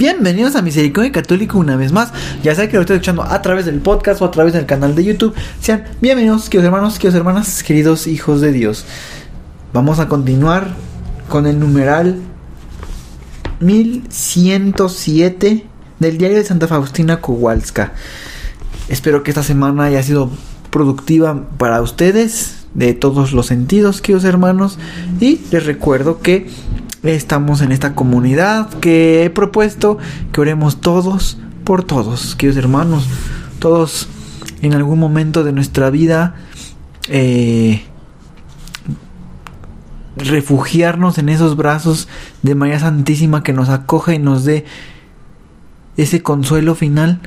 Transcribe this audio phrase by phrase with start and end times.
[0.00, 2.10] Bienvenidos a Misericordia Católico una vez más.
[2.42, 4.94] Ya sea que lo estoy escuchando a través del podcast o a través del canal
[4.94, 5.34] de YouTube.
[5.60, 8.86] Sean bienvenidos, queridos hermanos, queridos hermanas, queridos hijos de Dios.
[9.74, 10.68] Vamos a continuar
[11.28, 12.16] con el numeral
[13.60, 15.66] 1107
[15.98, 17.92] del diario de Santa Faustina Kowalska.
[18.88, 20.30] Espero que esta semana haya sido
[20.70, 24.78] productiva para ustedes de todos los sentidos, queridos hermanos.
[25.20, 26.48] Y les recuerdo que
[27.02, 29.98] estamos en esta comunidad que he propuesto
[30.32, 33.06] que oremos todos por todos, queridos hermanos.
[33.58, 34.08] Todos
[34.62, 36.34] en algún momento de nuestra vida
[37.08, 37.82] eh,
[40.16, 42.08] refugiarnos en esos brazos
[42.42, 44.64] de María Santísima que nos acoge y nos dé
[45.96, 47.20] ese consuelo final.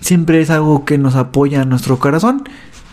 [0.00, 2.44] Siempre es algo que nos apoya en nuestro corazón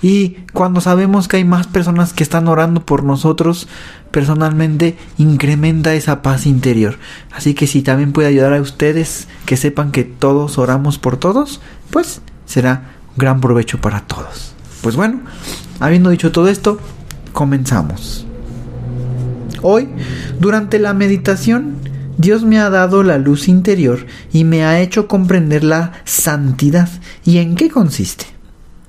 [0.06, 3.68] y cuando sabemos que hay más personas que están orando por nosotros,
[4.12, 7.00] personalmente incrementa esa paz interior.
[7.32, 11.60] Así que si también puede ayudar a ustedes que sepan que todos oramos por todos,
[11.90, 14.54] pues será gran provecho para todos.
[14.82, 15.22] Pues bueno,
[15.80, 16.78] habiendo dicho todo esto,
[17.34, 18.28] comenzamos.
[19.64, 19.90] Hoy,
[20.40, 21.78] durante la meditación,
[22.20, 26.90] Dios me ha dado la luz interior y me ha hecho comprender la santidad
[27.24, 28.35] y en qué consiste.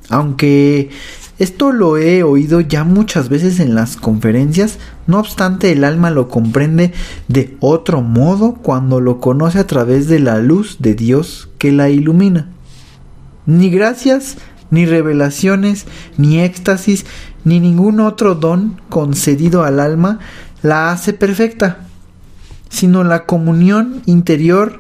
[0.09, 0.91] Aunque
[1.39, 6.29] esto lo he oído ya muchas veces en las conferencias, no obstante el alma lo
[6.29, 6.93] comprende
[7.29, 11.91] de otro modo cuando lo conoce a través de la luz de Dios que la
[11.91, 12.49] ilumina.
[13.45, 14.39] Ni gracias,
[14.71, 15.87] ni revelaciones,
[16.17, 17.05] ni éxtasis,
[17.45, 20.19] ni ningún otro don concedido al alma
[20.63, 21.81] la hace perfecta,
[22.71, 24.79] sino la comunión interior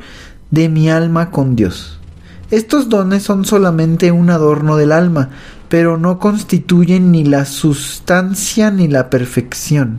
[0.50, 2.00] de mi alma con Dios.
[2.50, 5.30] Estos dones son solamente un adorno del alma,
[5.68, 9.98] pero no constituyen ni la sustancia ni la perfección.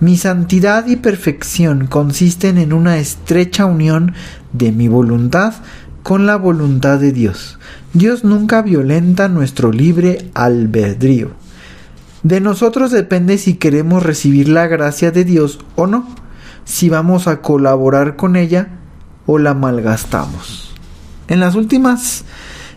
[0.00, 4.14] Mi santidad y perfección consisten en una estrecha unión
[4.52, 5.54] de mi voluntad
[6.02, 7.58] con la voluntad de Dios.
[7.92, 11.30] Dios nunca violenta nuestro libre albedrío.
[12.24, 16.08] De nosotros depende si queremos recibir la gracia de Dios o no,
[16.64, 18.68] si vamos a colaborar con ella
[19.26, 20.68] o la malgastamos.
[21.28, 22.24] En las últimas,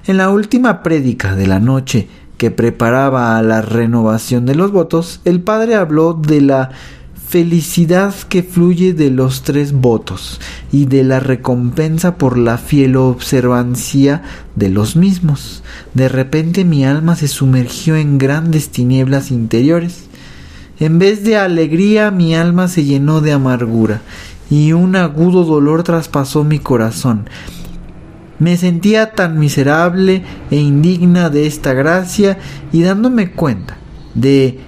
[0.07, 5.21] en la última prédica de la noche que preparaba a la renovación de los votos,
[5.23, 6.71] el padre habló de la
[7.29, 14.21] felicidad que fluye de los tres votos y de la recompensa por la fiel observancia
[14.57, 15.63] de los mismos.
[15.93, 20.09] De repente mi alma se sumergió en grandes tinieblas interiores.
[20.77, 24.01] En vez de alegría mi alma se llenó de amargura
[24.49, 27.29] y un agudo dolor traspasó mi corazón
[28.41, 32.39] me sentía tan miserable e indigna de esta gracia
[32.71, 33.77] y dándome cuenta
[34.15, 34.59] de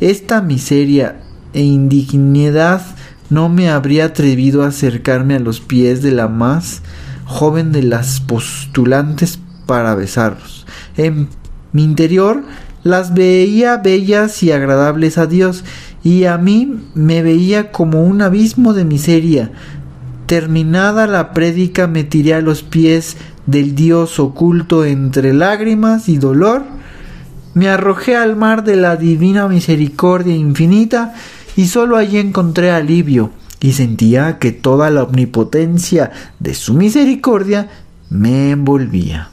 [0.00, 1.22] esta miseria
[1.54, 2.82] e indignidad
[3.30, 6.82] no me habría atrevido a acercarme a los pies de la más
[7.24, 10.66] joven de las postulantes para besarlos.
[10.98, 11.28] En
[11.72, 12.42] mi interior
[12.82, 15.64] las veía bellas y agradables a Dios
[16.04, 19.52] y a mí me veía como un abismo de miseria,
[20.32, 26.62] Terminada la prédica me tiré a los pies del Dios oculto entre lágrimas y dolor,
[27.52, 31.12] me arrojé al mar de la divina misericordia infinita
[31.54, 37.68] y solo allí encontré alivio y sentía que toda la omnipotencia de su misericordia
[38.08, 39.28] me envolvía.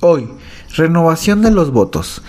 [0.00, 0.28] Hoy,
[0.74, 2.20] renovación de los votos.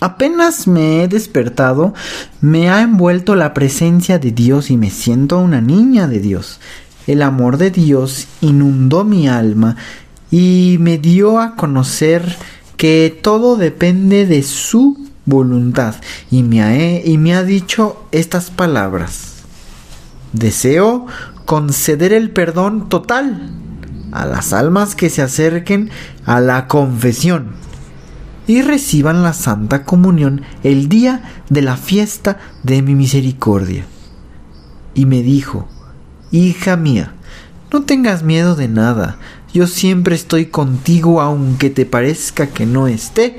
[0.00, 1.94] Apenas me he despertado,
[2.42, 6.60] me ha envuelto la presencia de Dios y me siento una niña de Dios.
[7.06, 9.76] El amor de Dios inundó mi alma
[10.30, 12.36] y me dio a conocer
[12.76, 15.94] que todo depende de su voluntad
[16.30, 19.44] y me ha, y me ha dicho estas palabras.
[20.32, 21.06] Deseo
[21.46, 23.50] conceder el perdón total
[24.12, 25.90] a las almas que se acerquen
[26.26, 27.54] a la confesión
[28.46, 33.84] y reciban la Santa Comunión el día de la fiesta de mi misericordia.
[34.94, 35.68] Y me dijo,
[36.30, 37.12] Hija mía,
[37.72, 39.18] no tengas miedo de nada,
[39.52, 43.38] yo siempre estoy contigo aunque te parezca que no esté,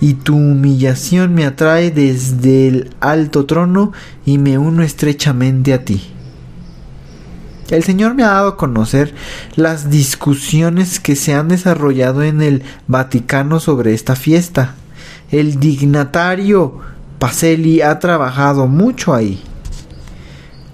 [0.00, 3.92] y tu humillación me atrae desde el alto trono
[4.26, 6.02] y me uno estrechamente a ti.
[7.72, 9.14] El Señor me ha dado a conocer
[9.56, 14.74] las discusiones que se han desarrollado en el Vaticano sobre esta fiesta.
[15.30, 16.80] El dignatario
[17.18, 19.42] Pacelli ha trabajado mucho ahí.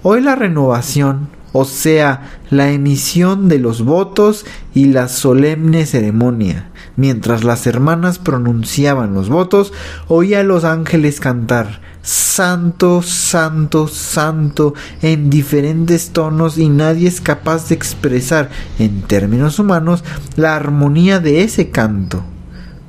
[0.02, 6.68] Hoy la renovación, o sea, la emisión de los votos y la solemne ceremonia.
[6.98, 9.72] Mientras las hermanas pronunciaban los votos,
[10.08, 17.68] oía a los ángeles cantar Santo, Santo, Santo en diferentes tonos y nadie es capaz
[17.68, 18.50] de expresar
[18.80, 20.02] en términos humanos
[20.34, 22.24] la armonía de ese canto.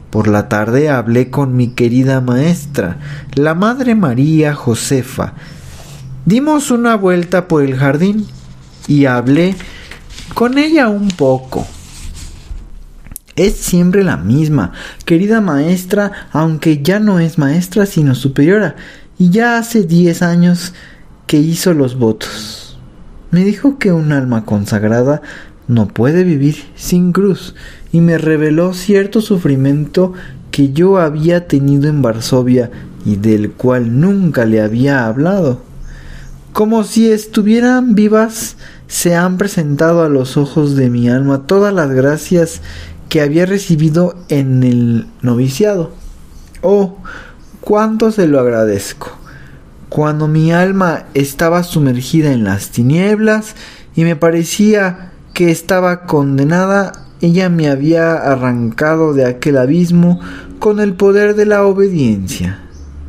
[0.09, 2.97] Por la tarde hablé con mi querida maestra,
[3.35, 5.33] la Madre María Josefa.
[6.25, 8.25] Dimos una vuelta por el jardín
[8.87, 9.55] y hablé
[10.33, 11.67] con ella un poco.
[13.39, 14.73] Es siempre la misma,
[15.05, 18.75] querida maestra, aunque ya no es maestra sino superiora,
[19.17, 20.73] y ya hace diez años
[21.25, 22.77] que hizo los votos.
[23.31, 25.21] Me dijo que un alma consagrada
[25.69, 27.55] no puede vivir sin cruz
[27.93, 30.11] y me reveló cierto sufrimiento
[30.51, 32.69] que yo había tenido en Varsovia
[33.05, 35.61] y del cual nunca le había hablado.
[36.51, 38.57] Como si estuvieran vivas,
[38.87, 42.61] se han presentado a los ojos de mi alma todas las gracias
[43.09, 45.91] que había recibido en el noviciado.
[46.61, 46.97] Oh,
[47.59, 49.11] cuánto se lo agradezco.
[49.89, 53.55] Cuando mi alma estaba sumergida en las tinieblas
[53.95, 56.91] y me parecía que estaba condenada,
[57.21, 60.19] ella me había arrancado de aquel abismo
[60.59, 62.59] con el poder de la obediencia.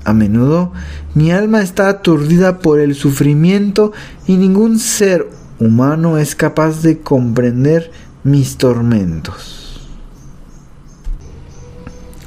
[0.05, 0.73] A menudo
[1.15, 3.93] mi alma está aturdida por el sufrimiento
[4.27, 7.91] y ningún ser humano es capaz de comprender
[8.25, 9.60] mis tormentos.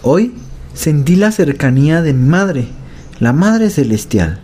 [0.06, 0.34] Hoy
[0.74, 2.68] sentí la cercanía de mi madre,
[3.22, 4.42] la Madre Celestial.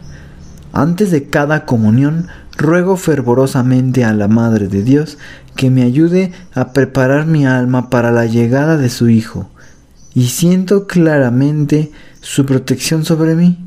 [0.71, 2.27] Antes de cada comunión,
[2.57, 5.17] ruego fervorosamente a la Madre de Dios
[5.57, 9.49] que me ayude a preparar mi alma para la llegada de su Hijo,
[10.13, 11.91] y siento claramente
[12.21, 13.57] su protección sobre mí.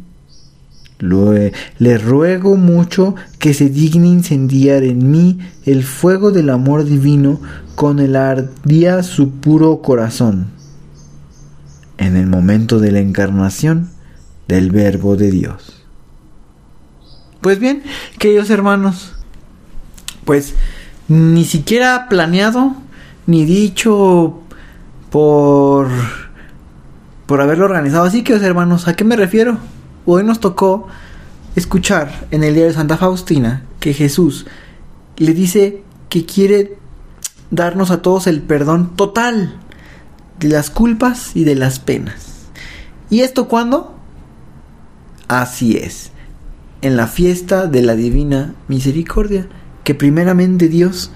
[0.98, 7.38] Le ruego mucho que se digne incendiar en mí el fuego del amor divino
[7.74, 10.62] con el ardía su puro corazón
[11.98, 13.90] en el momento de la encarnación
[14.48, 15.84] del Verbo de Dios.
[17.40, 17.82] Pues bien,
[18.18, 19.14] queridos hermanos,
[20.24, 20.54] pues
[21.08, 22.74] ni siquiera planeado
[23.26, 24.40] ni dicho
[25.10, 25.88] por
[27.26, 29.56] por haberlo organizado así, queridos hermanos, ¿a qué me refiero?
[30.04, 30.86] Hoy nos tocó
[31.56, 34.46] escuchar en el día de Santa Faustina que Jesús
[35.16, 36.76] le dice que quiere
[37.50, 39.56] darnos a todos el perdón total
[40.42, 42.48] de las culpas y de las penas.
[43.10, 43.94] ¿Y esto cuándo?
[45.28, 46.10] Así es,
[46.82, 49.48] en la fiesta de la Divina Misericordia,
[49.84, 51.10] que primeramente Dios,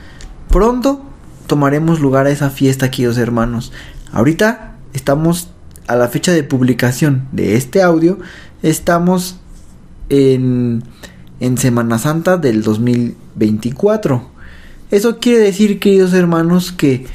[0.48, 1.02] pronto
[1.46, 3.72] tomaremos lugar a esa fiesta, queridos hermanos.
[4.12, 5.50] Ahorita estamos
[5.86, 8.18] a la fecha de publicación de este audio,
[8.62, 9.38] estamos
[10.08, 10.82] en,
[11.40, 14.30] en Semana Santa del 2024.
[14.90, 17.06] Eso quiere decir, queridos hermanos, que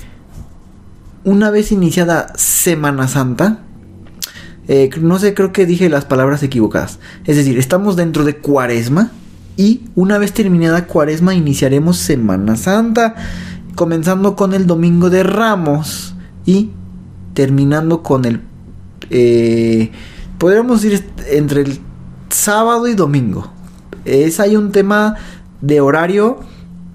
[1.23, 3.59] una vez iniciada Semana Santa,
[4.67, 6.99] eh, no sé, creo que dije las palabras equivocadas.
[7.25, 9.11] Es decir, estamos dentro de Cuaresma
[9.57, 13.15] y una vez terminada Cuaresma iniciaremos Semana Santa,
[13.75, 16.69] comenzando con el Domingo de Ramos y
[17.33, 18.41] terminando con el...
[19.09, 19.91] Eh,
[20.37, 21.79] podríamos ir entre el
[22.29, 23.51] sábado y domingo.
[24.05, 25.15] Es hay un tema
[25.59, 26.39] de horario,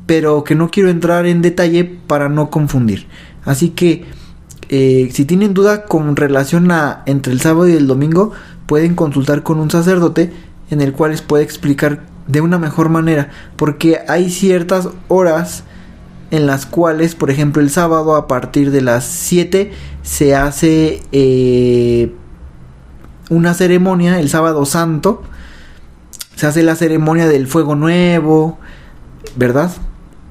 [0.06, 3.06] pero que no quiero entrar en detalle para no confundir.
[3.46, 4.04] Así que
[4.68, 8.32] eh, si tienen duda con relación a entre el sábado y el domingo,
[8.66, 10.32] pueden consultar con un sacerdote
[10.70, 15.62] en el cual les puede explicar de una mejor manera, porque hay ciertas horas
[16.32, 19.70] en las cuales, por ejemplo, el sábado a partir de las 7
[20.02, 22.12] se hace eh,
[23.30, 25.22] una ceremonia, el sábado santo,
[26.34, 28.58] se hace la ceremonia del fuego nuevo,
[29.36, 29.70] ¿verdad?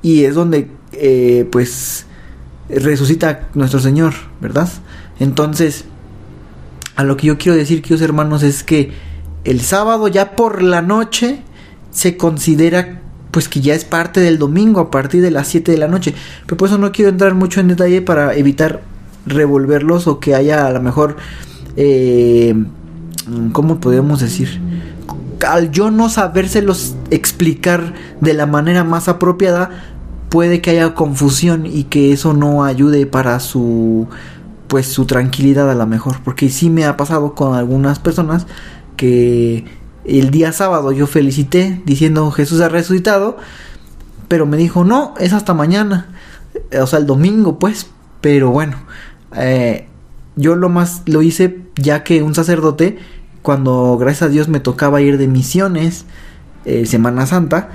[0.02, 2.06] Y es donde, eh, pues,
[2.70, 4.70] resucita nuestro Señor, ¿verdad?
[5.20, 5.86] Entonces,
[6.96, 8.92] a lo que yo quiero decir, queridos hermanos, es que
[9.44, 11.42] el sábado ya por la noche
[11.92, 15.78] se considera pues que ya es parte del domingo a partir de las 7 de
[15.78, 16.14] la noche.
[16.46, 18.82] Pero por eso no quiero entrar mucho en detalle para evitar
[19.26, 21.18] revolverlos o que haya a lo mejor,
[21.76, 22.56] eh,
[23.52, 24.62] ¿cómo podemos decir?
[25.46, 29.95] Al yo no sabérselos explicar de la manera más apropiada,
[30.36, 34.10] puede que haya confusión y que eso no ayude para su
[34.68, 36.18] pues su tranquilidad a lo mejor.
[36.26, 38.46] Porque sí me ha pasado con algunas personas
[38.98, 39.64] que
[40.04, 43.38] el día sábado yo felicité diciendo Jesús ha resucitado,
[44.28, 46.10] pero me dijo no, es hasta mañana,
[46.82, 47.88] o sea, el domingo pues,
[48.20, 48.76] pero bueno,
[49.38, 49.88] eh,
[50.36, 52.98] yo lo más lo hice ya que un sacerdote,
[53.42, 56.06] cuando gracias a Dios me tocaba ir de misiones,
[56.66, 57.70] eh, Semana Santa,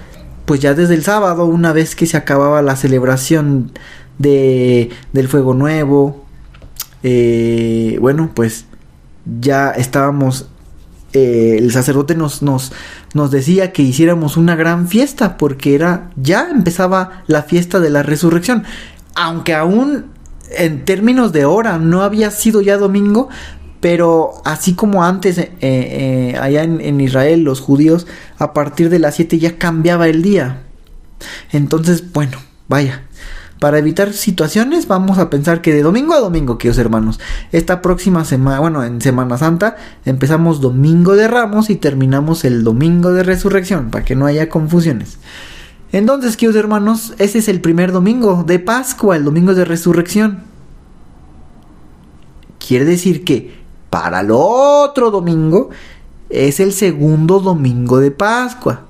[0.50, 3.70] pues ya desde el sábado, una vez que se acababa la celebración
[4.18, 6.26] de, del Fuego Nuevo,
[7.04, 8.64] eh, bueno, pues
[9.38, 10.48] ya estábamos,
[11.12, 12.72] eh, el sacerdote nos, nos,
[13.14, 18.02] nos decía que hiciéramos una gran fiesta, porque era, ya empezaba la fiesta de la
[18.02, 18.64] resurrección,
[19.14, 20.06] aunque aún
[20.50, 23.28] en términos de hora no había sido ya domingo,
[23.80, 28.06] pero así como antes eh, eh, allá en, Israel los judíos
[28.38, 30.62] a partir de las 7 ya cambiaba el día.
[31.52, 33.02] Entonces, bueno, vaya.
[33.58, 37.20] Para evitar situaciones, vamos a pensar que de domingo a domingo, queridos hermanos,
[37.52, 43.12] esta próxima semana, bueno, en Semana Santa, empezamos domingo de Ramos y terminamos el domingo
[43.12, 45.18] de Resurrección, para que no haya confusiones.
[45.92, 50.44] Entonces, queridos hermanos, ese es el primer domingo de Pascua, el domingo de Resurrección.
[52.58, 53.59] Quiere decir que
[53.90, 55.70] para el otro domingo
[56.30, 58.86] es el segundo domingo de Pascua.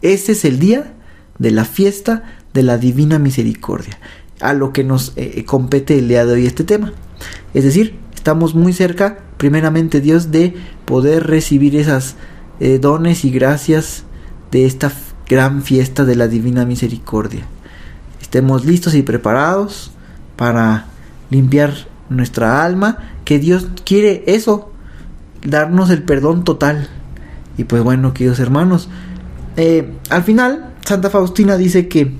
[0.00, 0.94] Ese es el día
[1.38, 3.98] de la fiesta de la Divina Misericordia,
[4.40, 6.92] a lo que nos eh, eh, compete el día de hoy este tema.
[7.52, 10.54] Es decir, estamos muy cerca, primeramente Dios, de
[10.84, 12.14] poder recibir esas
[12.60, 14.04] eh, dones y gracias
[14.52, 14.92] de esta
[15.28, 17.44] gran fiesta de la Divina Misericordia.
[18.22, 19.90] Estemos listos y preparados
[20.36, 20.86] para
[21.30, 24.72] limpiar nuestra alma, que Dios quiere eso,
[25.44, 26.88] darnos el perdón total.
[27.56, 28.88] Y pues bueno, queridos hermanos,
[29.56, 32.12] eh, al final Santa Faustina dice que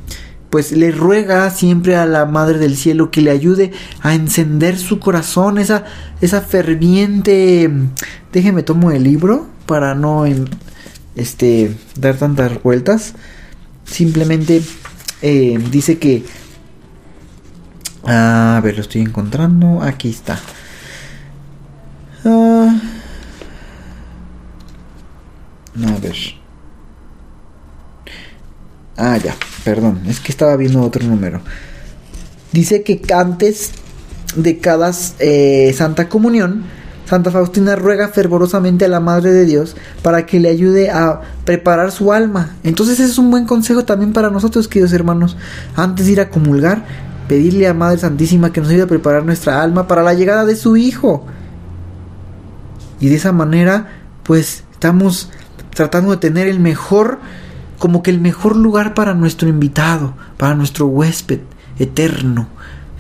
[0.51, 4.99] pues le ruega siempre a la Madre del Cielo que le ayude a encender su
[4.99, 5.85] corazón, esa,
[6.21, 7.71] esa ferviente...
[8.33, 10.25] Déjeme tomo el libro para no
[11.17, 13.15] este, dar tantas vueltas.
[13.85, 14.63] Simplemente
[15.23, 16.25] eh, dice que
[18.11, 19.83] a ver, lo estoy encontrando.
[19.83, 20.39] Aquí está.
[22.25, 22.81] Ah.
[25.87, 26.17] a ver.
[28.97, 29.35] Ah, ya,
[29.65, 30.01] perdón.
[30.07, 31.41] Es que estaba viendo otro número.
[32.53, 33.73] Dice que antes
[34.37, 36.65] de cada eh, Santa Comunión,
[37.05, 41.93] Santa Faustina ruega fervorosamente a la Madre de Dios para que le ayude a preparar
[41.93, 42.57] su alma.
[42.65, 45.37] Entonces ese es un buen consejo también para nosotros, queridos hermanos.
[45.77, 46.85] Antes de ir a comulgar,
[47.29, 50.57] pedirle a Madre Santísima que nos ayude a preparar nuestra alma para la llegada de
[50.57, 51.27] su Hijo.
[53.01, 55.31] Y de esa manera, pues estamos
[55.75, 57.21] tratando de tener el mejor,
[57.79, 61.41] como que el mejor lugar para nuestro invitado, para nuestro huésped
[61.79, 62.49] eterno.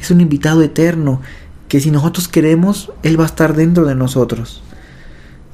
[0.01, 1.21] Es un invitado eterno
[1.67, 4.63] que si nosotros queremos, Él va a estar dentro de nosotros.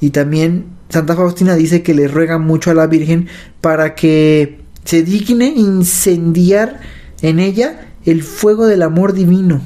[0.01, 3.29] Y también Santa Faustina dice que le ruega mucho a la Virgen
[3.61, 6.81] para que se digne incendiar
[7.23, 9.63] en ella el fuego del amor divino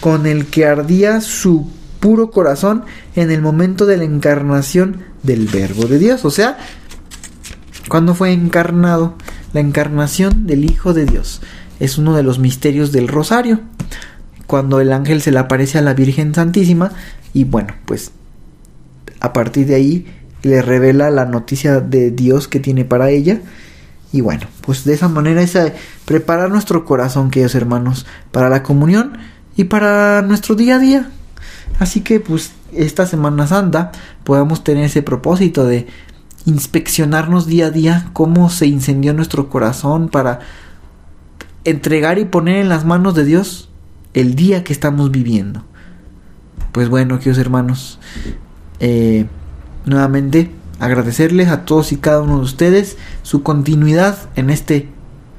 [0.00, 1.68] con el que ardía su
[2.00, 6.24] puro corazón en el momento de la encarnación del Verbo de Dios.
[6.24, 6.58] O sea,
[7.88, 9.16] cuando fue encarnado,
[9.52, 11.40] la encarnación del Hijo de Dios.
[11.80, 13.60] Es uno de los misterios del rosario.
[14.46, 16.92] Cuando el ángel se le aparece a la Virgen Santísima
[17.32, 18.12] y bueno, pues
[19.20, 20.06] a partir de ahí
[20.42, 23.40] le revela la noticia de Dios que tiene para ella
[24.16, 25.74] y bueno, pues de esa manera es eh,
[26.06, 29.18] preparar nuestro corazón, queridos hermanos, para la comunión
[29.58, 31.10] y para nuestro día a día.
[31.78, 33.92] Así que pues esta Semana Santa
[34.24, 35.86] podamos tener ese propósito de
[36.46, 40.38] inspeccionarnos día a día cómo se incendió nuestro corazón para
[41.64, 43.68] entregar y poner en las manos de Dios
[44.14, 45.62] el día que estamos viviendo.
[46.72, 47.98] Pues bueno, queridos hermanos,
[48.80, 49.26] eh,
[49.84, 54.88] nuevamente agradecerles a todos y cada uno de ustedes su continuidad en este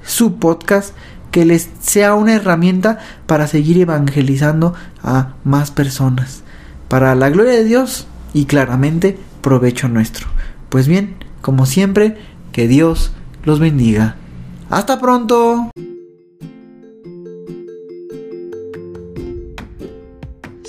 [0.04, 0.94] su podcast
[1.32, 6.44] que les sea una herramienta para seguir evangelizando a más personas
[6.88, 10.28] para la gloria de Dios y claramente provecho nuestro.
[10.70, 12.18] Pues bien, como siempre,
[12.52, 13.12] que Dios
[13.44, 14.16] los bendiga.
[14.70, 15.72] Hasta pronto.